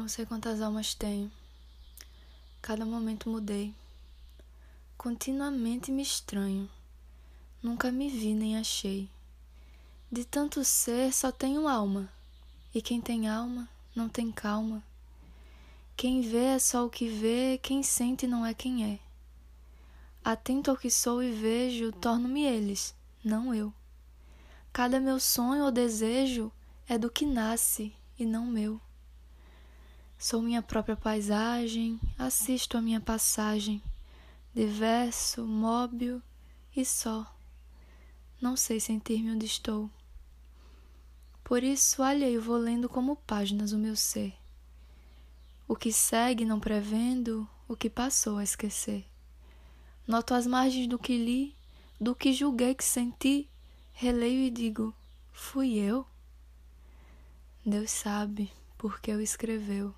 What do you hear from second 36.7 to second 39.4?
e só. Não sei sentir-me